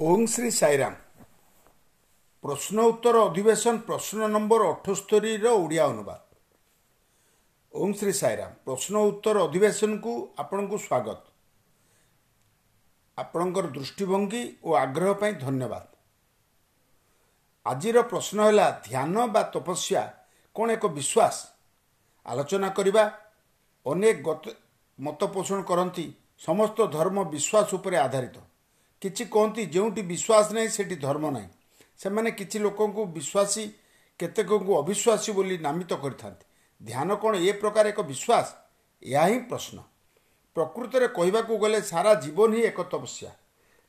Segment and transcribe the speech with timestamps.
[0.00, 0.94] ଓଂ ଶ୍ରୀ ସାଇରାମ
[2.44, 6.20] ପ୍ରଶ୍ନ ଉତ୍ତର ଅଧିବେଶନ ପ୍ରଶ୍ନ ନମ୍ବର ଅଠସ୍ତରୀର ଓଡ଼ିଆ ଅନୁବାଦ
[7.74, 10.12] ଓଂ ଶ୍ରୀ ସାଇରାମ ପ୍ରଶ୍ନ ଉତ୍ତର ଅଧିବେଶନକୁ
[10.44, 11.20] ଆପଣଙ୍କୁ ସ୍ୱାଗତ
[13.18, 15.84] ଆପଣଙ୍କର ଦୃଷ୍ଟିଭଙ୍ଗୀ ଓ ଆଗ୍ରହ ପାଇଁ ଧନ୍ୟବାଦ
[17.66, 20.02] ଆଜିର ପ୍ରଶ୍ନ ହେଲା ଧ୍ୟାନ ବା ତପସ୍ୟା
[20.56, 21.36] କ'ଣ ଏକ ବିଶ୍ୱାସ
[22.26, 23.04] ଆଲୋଚନା କରିବା
[23.86, 24.26] ଅନେକ
[24.98, 26.06] ମତ ପୋଷଣ କରନ୍ତି
[26.40, 28.49] ସମସ୍ତ ଧର୍ମ ବିଶ୍ୱାସ ଉପରେ ଆଧାରିତ
[29.02, 31.48] କିଛି କହନ୍ତି ଯେଉଁଠି ବିଶ୍ୱାସ ନାହିଁ ସେଠି ଧର୍ମ ନାହିଁ।
[32.00, 33.64] ସେମାନେ କିଛି ଲୋକଙ୍କୁ ବିଶ୍ୱାସୀ
[34.20, 36.44] କେତେକଙ୍କୁ ଅବିଶ୍ୱାସୀ ବୋଲି ନାମିତ କରିଥାନ୍ତି।
[36.80, 38.46] ଧ୍ୟାନ କ'ଣ ଏ ପ୍ରକାର ଏକ ବିଶ୍ୱାସ?
[39.02, 39.78] ଏହା ହିଁ ପ୍ରଶ୍ନ।
[40.56, 43.30] ପ୍ରକୃତରେ କହିବାକୁ ଗଲେ ସାରା ଜୀବନ ହିଁ ଏକ ତପସ୍ୟା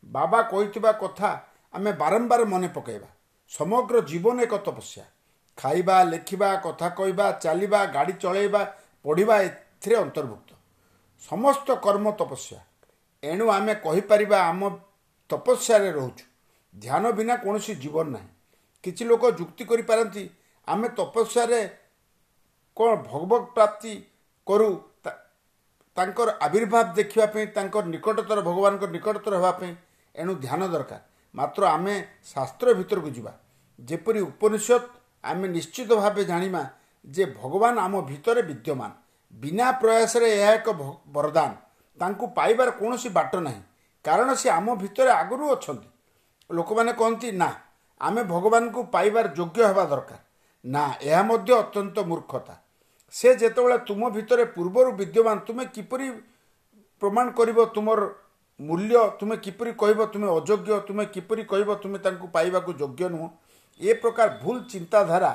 [0.03, 1.29] ବାବା କହିଥିବା କଥା
[1.73, 3.09] ଆମେ ବାରମ୍ବାର ମନେ ପକାଇବା।
[3.51, 5.03] ସମଗ୍ର ଜୀବନ ଏକ ତପସ୍ୟା
[5.57, 8.62] ଖାଇବା ଲେଖିବା କଥା କହିବା ଚାଲିବା ଗାଡ଼ି ଚଳାଇବା
[9.05, 10.49] ପଢ଼ିବା ଏଥିରେ ଅନ୍ତର୍ଭୁକ୍ତ।
[11.29, 12.59] ସମସ୍ତ କର୍ମ ତପସ୍ୟା।
[13.23, 14.62] ଏଣୁ ଆମେ କହିପାରିବା ଆମ
[15.31, 16.23] ତପସ୍ୟାରେ ରହୁଛୁ।
[16.73, 18.30] ଧ୍ୟାନ ବିନା କୌଣସି ଜୀବନ ନାହିଁ।
[18.84, 20.23] କିଛି ଲୋକ ଯୁକ୍ତି କରିପାରନ୍ତି
[20.68, 21.62] ଆମେ ତପସ୍ୟାରେ
[22.77, 23.93] କ'ଣ ଭଗବତ ପ୍ରାପ୍ତି
[24.48, 24.70] କରୁ
[25.98, 29.71] ତାଙ୍କର ଆବିର୍ଭାବ ଦେଖିବା ପାଇଁ ତାଙ୍କର ନିକଟତର ଭଗବାନଙ୍କ ନିକଟତର ହେବା ପାଇଁ
[30.15, 30.99] ଏଣୁ ଧ୍ୟାନ ଦରକାର।
[31.35, 31.95] ମାତ୍ର ଆମେ
[32.32, 33.34] ଶାସ୍ତ୍ର ଭିତରକୁ ଯିବା।
[33.79, 34.84] ଯେପରି ଉପନିଷଦ
[35.23, 36.62] ଆମେ ନିଶ୍ଚିତ ଭାବେ ଜାଣିବା
[37.05, 38.91] ଯେ ଭଗବାନ ଆମ ଭିତରେ ବିଦ୍ୟମାନ।
[39.34, 40.68] ବିନା ପ୍ରୟାସରେ ଏହା ଏକ
[41.16, 41.51] ବରଦାନ।
[41.99, 43.62] ତାଙ୍କୁ ପାଇବାର କୌଣସି ବାଟ ନାହିଁ।
[44.05, 45.90] କାରଣ ସେ ଆମ ଭିତରେ ଆଗରୁ ଅଛନ୍ତି।
[46.49, 47.49] ଲୋକମାନେ କହନ୍ତି ନା
[48.02, 50.20] ଆମେ ଭଗବାନଙ୍କୁ ପାଇବାର ଯୋଗ୍ୟ ହେବା ଦରକାର।
[50.66, 52.55] ନା ଏହା ମଧ୍ୟ ଅତ୍ୟନ୍ତ ମୂର୍ଖତା।
[53.13, 56.07] ସେ ଯେତେବେଳେ ତୁମ ଭିତରେ ପୂର୍ବରୁ ବିଦ୍ୟମାନ ତୁମେ କିପରି
[57.02, 57.99] ପ୍ରମାଣ କରିବ ତୁମର
[58.60, 58.96] ମୂଲ୍ୟ?
[59.20, 60.72] ତୁମେ କିପରି କହିବ ତୁମେ ଅଯୋଗ୍ୟ?
[60.88, 63.27] ତୁମେ କିପରି କହିବ ତୁମେ ତାଙ୍କୁ ପାଇବାକୁ ଯୋଗ୍ୟ ନୁହଁ?
[63.79, 65.31] ଏ ପ୍ରକାର ଭୁଲ ଚିନ୍ତାଧାରା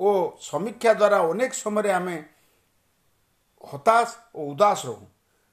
[0.00, 0.08] ଓ
[0.40, 2.16] ସମୀକ୍ଷା ଦ୍ୱାରା ଅନେକ ସମୟରେ ଆମେ
[3.64, 5.04] ହତାଶ ଓ ଉଦାସ ରହୁ।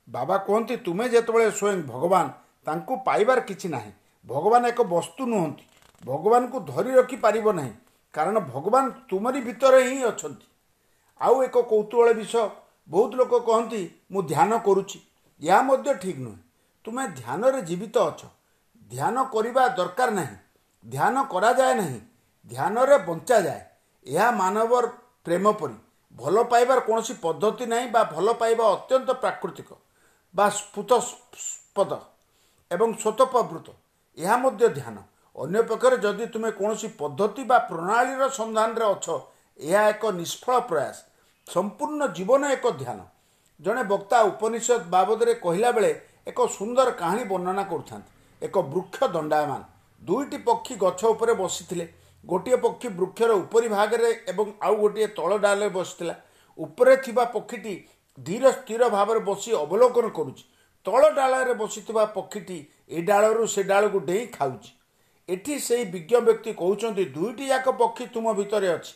[0.07, 2.25] ବାବା କୁହନ୍ତି ତୁମେ ଯେତେବେଳେ ସ୍ୱୟଂ ଭଗବାନ
[2.65, 3.91] ତାଙ୍କୁ ପାଇବାର କିଛି ନାହିଁ।
[4.25, 5.65] ଭଗବାନ ଏକ ବସ୍ତୁ ନୁହନ୍ତି।
[6.05, 7.73] ଭଗବାନଙ୍କୁ ଧରି ରଖିପାରିବ ନାହିଁ।
[8.13, 10.47] କାରଣ ଭଗବାନ ତୁମରି ଭିତରେ ହିଁ ଅଛନ୍ତି।
[11.21, 12.49] ଆଉ ଏକ କୌତୁହଳ ବିଷୟ।
[12.89, 13.81] ବହୁତ ଲୋକ କହନ୍ତି
[14.11, 14.99] ମୁଁ ଧ୍ୟାନ କରୁଛି।
[15.41, 16.37] ଏହା ମଧ୍ୟ ଠିକ୍ ନୁହେଁ।
[16.83, 18.21] ତୁମେ ଧ୍ୟାନରେ ଜୀବିତ ଅଛ।
[18.91, 20.35] ଧ୍ୟାନ କରିବା ଦରକାର ନାହିଁ।
[20.89, 21.99] ଧ୍ୟାନ କରାଯାଏ ନାହିଁ।
[22.47, 23.61] ଧ୍ୟାନରେ ବଞ୍ଚାଯାଏ।
[24.05, 24.85] ଏହା ମାନବର
[25.25, 25.73] ପ୍ରେମ ପରି।
[26.15, 29.69] ଭଲ ପାଇବାର କୌଣସି ପଦ୍ଧତି ନାହିଁ ବା ଭଲ ପାଇବା ଅତ୍ୟନ୍ତ ପ୍ରାକୃତିକ।
[30.35, 31.99] ବା ସ୍ଫୁତସ୍ପଦ
[32.71, 33.67] ଏବଂ ସ୍ୱତଃପ୍ରବୃତ
[34.17, 34.97] ଏହା ମଧ୍ୟ ଧ୍ୟାନ।
[35.35, 39.07] ଅନ୍ୟପକ୍ଷରେ ଯଦି ତୁମେ କୌଣସି ପଦ୍ଧତି ବା ପ୍ରଣାଳୀର ସନ୍ଧାନରେ ଅଛ
[39.59, 40.95] ଏହା ଏକ ନିଷ୍ଫଳ ପ୍ରୟାସ।
[41.47, 42.99] ସମ୍ପୂର୍ଣ୍ଣ ଜୀବନ ଏକ ଧ୍ୟାନ।
[43.59, 45.91] ଜଣେ ବକ୍ତା ଉପନିଷଦ ବାବଦରେ କହିଲା ବେଳେ
[46.27, 48.09] ଏକ ସୁନ୍ଦର କାହାଣୀ ବର୍ଣ୍ଣନା କରୁଥାନ୍ତି।
[48.41, 49.61] ଏକ ବୃକ୍ଷ ଦଣ୍ଡାୟମାନ।
[50.01, 51.85] ଦୁଇଟି ପକ୍ଷୀ ଗଛ ଉପରେ ବସିଥିଲେ।
[52.23, 56.15] ଗୋଟିଏ ପକ୍ଷୀ ବୃକ୍ଷର ଉପରି ଭାଗରେ ଏବଂ ଆଉ ଗୋଟିଏ ତଳ ଡାଲରେ ବସିଥିଲା।
[56.59, 57.73] ଉପରେ ଥିବା ପକ୍ଷୀଟି
[58.17, 60.43] ଧୀର ସ୍ଥିର ଭାବରେ ବସି ଅବଲୋକନ କରୁଛି।
[60.85, 62.57] ତଳ ଡାଳରେ ବସିଥିବା ପକ୍ଷୀଟି
[62.89, 64.71] ଏ ଡାଳରୁ ସେ ଡାଳକୁ ଡେଇଁ ଖାଉଛି।
[65.29, 68.93] ଏଠି ସେଇ ବିଜ୍ଞ ବ୍ୟକ୍ତି କହୁଛନ୍ତି ଦୁଇଟି ଯାକ ପକ୍ଷୀ ତୁମ ଭିତରେ ଅଛି।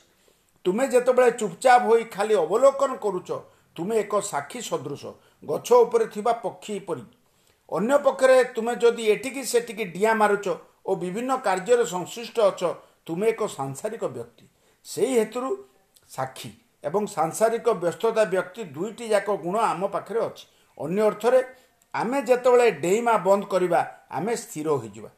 [0.65, 3.29] ତୁମେ ଯେତେବେଳେ ଚୁପଚାପ ହୋଇ ଖାଲି ଅବଲୋକନ କରୁଛ
[3.75, 5.03] ତୁମେ ଏକ ସାକ୍ଷୀ ସଦୃଶ
[5.43, 7.05] ଗଛ ଉପରେ ଥିବା ପକ୍ଷୀ ପରି।
[7.69, 10.47] ଅନ୍ୟ ପକ୍ଷରେ ତୁମେ ଯଦି ଏଠିକି ସେଠିକି ଡିଆଁ ମାରୁଛ
[10.85, 12.61] ଓ ବିଭିନ୍ନ କାର୍ଯ୍ୟରେ ସଂଶ୍ଳିଷ୍ଟ ଅଛ
[13.05, 14.45] ତୁମେ ଏକ ସାଂସାରିକ ବ୍ୟକ୍ତି।
[14.85, 15.49] ସେହି ହେତୁରୁ
[16.15, 16.49] ସାକ୍ଷୀ
[16.83, 20.45] ଏବଂ ସାଂସାରିକ ବ୍ୟସ୍ତତା ବ୍ୟକ୍ତି ଦୁଇଟି ଯାକ ଗୁଣ ଆମ ପାଖରେ ଅଛି।
[20.77, 21.39] ଅନ୍ୟ ଅର୍ଥରେ
[21.93, 23.81] ଆମେ ଯେତେବେଳେ ଡେଇଁମା ବନ୍ଦ କରିବା
[24.17, 25.09] ଆମେ ସ୍ଥିର ହୋଇଯିବା।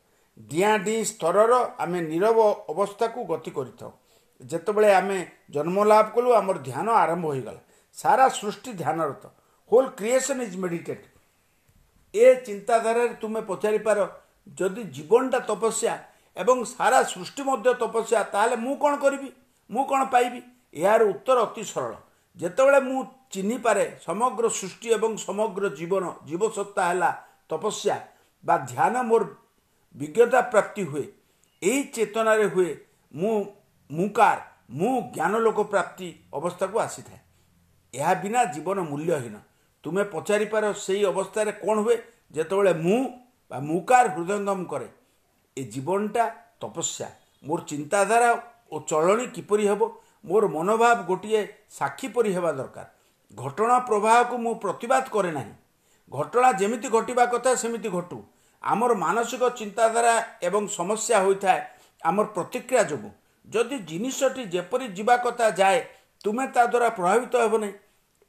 [0.50, 1.54] ଡିଆଁ ଡିଁ ସ୍ତରର
[1.84, 2.38] ଆମେ ନିରବ
[2.72, 3.92] ଅବସ୍ଥାକୁ ଗତି କରିଥାଉ।
[4.42, 5.18] ଯେତେବେଳେ ଆମେ
[5.56, 7.62] ଜନ୍ମ ଲାଭ କଲୁ ଆମର ଧ୍ୟାନ ଆରମ୍ଭ ହୋଇଗଲା।
[7.98, 9.24] ସାରା ସୃଷ୍ଟି ଧ୍ୟାନରତ।
[9.72, 11.06] ହୋଲ୍ କ୍ରିଏସନ୍ ଇଜ୍ ମେଡିଟେଟ୍
[12.14, 13.98] ଏ ଚିନ୍ତାଧାରାରେ ତୁମେ ପଚାରିପାର
[14.48, 15.94] ଯଦି ଜୀବନଟା ତପସ୍ୟା
[16.38, 19.30] ଏବଂ ସାରା ସୃଷ୍ଟି ମଧ୍ୟ ତପସ୍ୟା ତାହେଲେ ମୁଁ କ'ଣ କରିବି?
[19.70, 20.40] ମୁଁ କ'ଣ ପାଇବି?
[20.74, 21.94] ଏହାର ଉତ୍ତର ଅତି ସରଳ।
[22.38, 27.12] ଯେତେବେଳେ ମୁଁ ଚିହ୍ନିପାରେ ସମଗ୍ର ସୃଷ୍ଟି ଏବଂ ସମଗ୍ର ଜୀବନ ଜୀବସତ୍ତା ହେଲା
[27.50, 27.98] ତପସ୍ୟା
[28.44, 29.24] ବା ଧ୍ୟାନ ମୋର
[29.96, 31.06] ବିଜ୍ଞତା ପ୍ରାପ୍ତି ହୁଏ
[31.62, 32.72] ଏହି ଚେତନାରେ ହୁଏ
[33.14, 33.36] ମୁଁ
[33.90, 37.20] ମୁକାର ମୁଁ ଜ୍ଞାନ ଲୋକ ପ୍ରାପ୍ତି ଅବସ୍ଥାକୁ ଆସିଥାଏ
[37.94, 39.36] ଏହା ବିନା ଜୀବନ ମୂଲ୍ୟହୀନ।
[39.84, 41.98] ତୁମେ ପଚାରିପାର ସେଇ ଅବସ୍ଥାରେ କ'ଣ ହୁଏ?
[42.36, 43.00] ଯେତେବେଳେ ମୁଁ
[43.52, 44.88] ବା ମୁକାର ହୃଦୟଙ୍ଗମ କରେ
[45.58, 46.24] ଏ ଜୀବନଟା
[46.62, 47.08] ତପସ୍ୟା।
[47.44, 48.30] ମୋର ଚିନ୍ତାଧାରା
[48.72, 49.82] ଓ ଚଳଣି କିପରି ହେବ?
[50.26, 52.88] ମୋର ମନୋଭାବ ଗୋଟିଏ ସାକ୍ଷୀ ପରି ହେବା ଦରକାର।
[53.34, 55.54] ଘଟଣା ପ୍ରବାହକୁ ମୁଁ ପ୍ରତିବାଦ କରେ ନାହିଁ।
[56.12, 58.24] ଘଟଣା ଯେମିତି ଘଟିବା କଥା ସେମିତି ଘଟୁ।
[58.64, 61.62] ଆମର ମାନସିକ ଚିନ୍ତାଧାରା ଏବଂ ସମସ୍ୟା ହୋଇଥାଏ
[62.04, 63.12] ଆମର ପ୍ରତିକ୍ରିୟା ଯୋଗୁଁ।
[63.50, 65.80] ଯଦି ଜିନିଷଟି ଯେପରି ଯିବା କଥା ଯାଏ
[66.24, 67.74] ତୁମେ ତା ଦ୍ୱାରା ପ୍ରଭାବିତ ହେବ ନାହିଁ।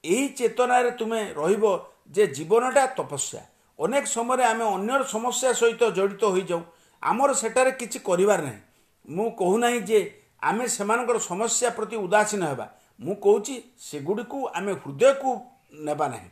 [0.04, 1.64] ଏହି ଚେତନାରେ ତୁମେ ରହିବ
[2.10, 3.40] ଯେ ଜୀବନଟା ତପସ୍ୟା।
[3.78, 6.62] ଅନେକ ସମୟରେ ଆମେ ଅନ୍ୟର ସମସ୍ୟା ସହିତ ଜଡ଼ିତ ହୋଇଯାଉ।
[7.02, 8.60] ଆମର ସେଠାରେ କିଛି କରିବାର ନାହିଁ।
[9.08, 9.98] ମୁଁ କହୁନାହିଁ ଯେ
[10.42, 12.66] ଆମେ ସେମାନଙ୍କର ସମସ୍ୟା ପ୍ରତି ଉଦାସୀନ ହେବା।
[13.00, 15.30] ମୁଁ କହୁଛି ସେଗୁଡ଼ିକୁ ଆମେ ହୃଦୟକୁ
[15.86, 16.30] ନେବା ନାହିଁ।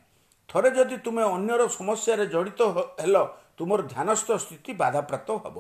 [0.49, 2.61] ଥରେ ଯଦି ତୁମେ ଅନ୍ୟର ସମସ୍ୟାରେ ଜଡ଼ିତ
[3.01, 3.17] ହେଲ
[3.57, 5.57] ତୁମର ଧ୍ୟାନସ୍ଥ ସ୍ଥିତି ବାଧାପ୍ରାପ୍ତ ହେବ।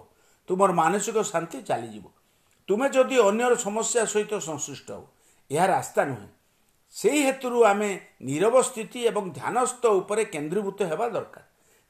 [0.48, 2.06] ତୁମର ମାନସିକ ଶାନ୍ତି ଚାଲିଯିବ।
[2.68, 5.04] ତୁମେ ଯଦି ଅନ୍ୟର ସମସ୍ୟା ସହିତ ସଂଶ୍ଳିଷ୍ଟ ହବ
[5.50, 6.28] ଏହା ରାସ୍ତା ନୁହେଁ।
[6.94, 7.90] ସେହି ହେତୁରୁ ଆମେ
[8.22, 11.44] ନିରବ ସ୍ଥିତି ଏବଂ ଧ୍ୟାନସ୍ଥ ଉପରେ କେନ୍ଦ୍ରୀଭୂତ ହେବା ଦରକାର।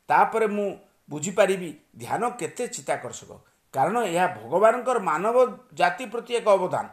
[0.09, 0.69] ତାପରେ ମୁଁ
[1.11, 3.31] ବୁଝିପାରିବି ଧ୍ୟାନ କେତେ ଚିତ୍ତାକର୍ଷକ।
[3.75, 5.37] କାରଣ ଏହା ଭଗବାନଙ୍କର ମାନବ
[5.75, 6.87] ଜାତି ପ୍ରତି ଏକ ଅବଦାନ।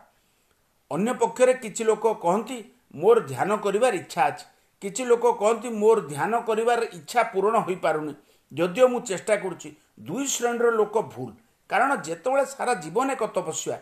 [0.94, 2.58] ଅନ୍ୟ ପକ୍ଷରେ କିଛି ଲୋକ କହନ୍ତି
[3.02, 4.46] ମୋର ଧ୍ୟାନ କରିବାର ଇଚ୍ଛା ଅଛି।
[4.82, 8.14] କିଛି ଲୋକ କହନ୍ତି ମୋର ଧ୍ୟାନ କରିବାର ଇଚ୍ଛା ପୂରଣ ହୋଇପାରୁନି।
[8.52, 9.70] ଯଦିଓ ମୁଁ ଚେଷ୍ଟା କରୁଛି
[10.08, 11.32] ଦୁଇ ଶ୍ରେଣୀର ଲୋକ ଭୁଲ।
[11.70, 13.76] କାରଣ ଯେତେବେଳେ ସାରା ଜୀବନ ଏକ ତପସ୍ୟା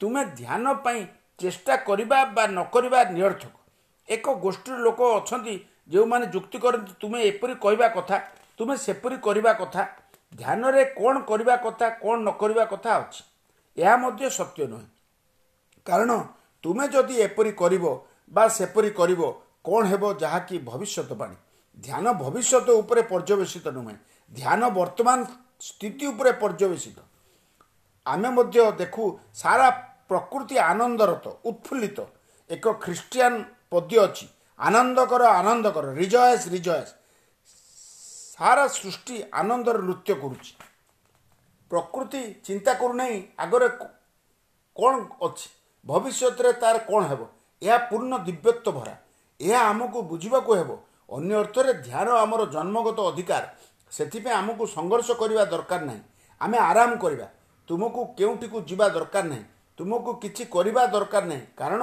[0.00, 1.00] ତୁମେ ଧ୍ୟାନ ପାଇଁ
[1.40, 3.54] ଚେଷ୍ଟା କରିବା ବା ନ କରିବା ନିରର୍ଥକ।
[4.08, 5.54] ଏକ ଗୋଷ୍ଠୀର ଲୋକ ଅଛନ୍ତି
[5.88, 8.16] ଯେଉଁମାନେ ଯୁକ୍ତି କରନ୍ତି ତୁମେ ଏପରି କହିବା କଥା
[8.58, 9.82] ତୁମେ ସେପରି କରିବା କଥା।
[10.32, 13.22] ଧ୍ୟାନରେ କ'ଣ କରିବା କଥା କ'ଣ ନ କରିବା କଥା ଅଛି।
[13.78, 14.86] ଏହା ମଧ୍ୟ ସତ୍ୟ ନୁହେଁ।
[15.86, 16.10] କାରଣ
[16.64, 17.84] ତୁମେ ଯଦି ଏପରି କରିବ
[18.32, 19.20] ବା ସେପରି କରିବ
[19.66, 21.36] କ'ଣ ହେବ ଯାହାକି ଭବିଷ୍ୟତବାଣୀ?
[21.78, 23.96] ଧ୍ୟାନ ଭବିଷ୍ୟତ ଉପରେ ପର୍ଯ୍ୟବେସିତ ନୁହେଁ।
[24.30, 25.18] ଧ୍ୟାନ ବର୍ତ୍ତମାନ
[25.60, 26.98] ସ୍ଥିତି ଉପରେ ପର୍ଯ୍ୟବେସିତ।
[28.06, 29.04] ଆମେ ମଧ୍ୟ ଦେଖୁ
[29.34, 29.68] ସାରା
[30.10, 31.98] ପ୍ରକୃତି ଆନନ୍ଦରତ ଉତ୍ଫୁଲ୍ଲିତ।
[32.50, 33.32] ଏକ ଖ୍ରୀଷ୍ଟିଆନ
[33.72, 34.26] ପଦ୍ୟ ଅଛି।
[34.58, 36.92] ଆନନ୍ଦ କର ଆନନ୍ଦ କର ରିଜଏସ୍ ରିଜଏସ୍
[38.34, 40.52] ସାରା ସୃଷ୍ଟି ଆନନ୍ଦର ନୃତ୍ୟ କରୁଛି।
[41.70, 43.68] ପ୍ରକୃତି ଚିନ୍ତା କରୁନାହିଁ ଆଗରେ
[44.76, 44.92] କ'ଣ
[45.26, 45.48] ଅଛି?
[45.86, 47.26] ଭବିଷ୍ୟତରେ ତାର କ'ଣ ହେବ?
[47.62, 48.96] ଏହା ପୂର୍ଣ୍ଣ ଦିବ୍ୟତ୍ୱ ଭରା।
[49.40, 50.78] ଏହା ଆମକୁ ବୁଝିବାକୁ ହେବ।
[51.10, 53.44] ଅନ୍ୟ ଅର୍ଥରେ ଧ୍ୟାନ ଆମର ଜନ୍ମଗତ ଅଧିକାର।
[53.90, 56.00] ସେଥିପାଇଁ ଆମକୁ ସଂଘର୍ଷ କରିବା ଦରକାର ନାହିଁ।
[56.40, 57.28] ଆମେ ଆରାମ କରିବା।
[57.68, 59.44] ତୁମକୁ କେଉଁଠିକୁ ଯିବା ଦରକାର ନାହିଁ।
[59.76, 61.82] ତୁମକୁ କିଛି କରିବା ଦରକାର ନାହିଁ। କାରଣ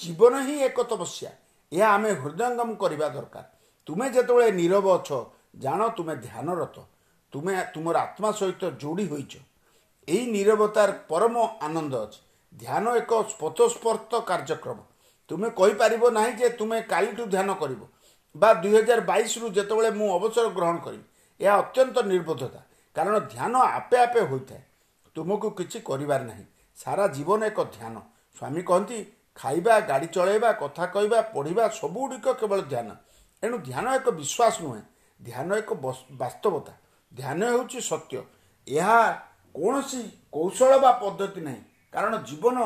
[0.00, 1.30] ଜୀବନ ହିଁ ଏକ ତପସ୍ୟା।
[1.72, 3.44] ଏହା ଆମେ ହୃଦୟଙ୍ଗମ କରିବା ଦରକାର।
[3.86, 5.24] ତୁମେ ଯେତେବେଳେ ନିରବ ଅଛ
[5.56, 6.78] ଜାଣ ତୁମେ ଧ୍ୟାନରତ।
[7.32, 9.36] ତୁମେ ତୁମର ଆତ୍ମା ସହିତ ଯୋଡ଼ି ହୋଇଛ।
[10.08, 12.20] ଏହି ନିରବତାର ପରମ ଆନନ୍ଦ ଅଛି।
[12.52, 14.78] ଧ୍ୟାନ ଏକ ସ୍ପତସ୍ପର୍ତ୍ତ କାର୍ଯ୍ୟକ୍ରମ।
[15.30, 17.82] ତୁମେ କହିପାରିବ ନାହିଁ ଯେ ତୁମେ କାଲିଠୁ ଧ୍ୟାନ କରିବ
[18.34, 21.04] ବା ଦୁଇହଜାର ବାଇଶରୁ ଯେତେବେଳେ ମୁଁ ଅବସର ଗ୍ରହଣ କରିବି
[21.40, 22.60] ଏହା ଅତ୍ୟନ୍ତ ନିର୍ବୋଧତା
[22.96, 24.62] କାରଣ ଧ୍ୟାନ ଆପେ ଆପେ ହୋଇଥାଏ।
[25.16, 26.44] ତୁମକୁ କିଛି କରିବାର ନାହିଁ।
[26.76, 27.94] ସାରା ଜୀବନ ଏକ ଧ୍ୟାନ।
[28.36, 28.98] ସ୍ୱାମୀ କହନ୍ତି
[29.36, 32.88] ଖାଇବା ଗାଡ଼ି ଚଳାଇବା କଥା କହିବା ପଢ଼ିବା ସବୁଗୁଡ଼ିକ କେବଳ ଧ୍ୟାନ।
[33.42, 34.82] ଏଣୁ ଧ୍ୟାନ ଏକ ବିଶ୍ୱାସ ନୁହେଁ
[35.20, 35.70] ଧ୍ୟାନ ଏକ
[36.20, 36.72] ବାସ୍ତବତା।
[37.12, 38.20] ଧ୍ୟାନ ହେଉଛି ସତ୍ୟ।
[38.66, 39.00] ଏହା
[39.54, 40.02] କୌଣସି
[40.32, 41.62] କୌଶଳ ବା ପଦ୍ଧତି ନାହିଁ।
[41.92, 42.58] କାରଣ ଜୀବନ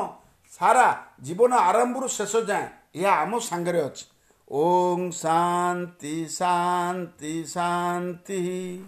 [0.49, 0.87] ସାରା
[1.21, 4.05] ଜୀବନ ଆରମ୍ଭରୁ ଶେଷ ଯାଏଁ ଏହା ଆମ ସାଙ୍ଗରେ ଅଛି।
[4.51, 8.85] ଓଂ ଶାନ୍ତି ଶାନ୍ତି ଶାନ୍ତି।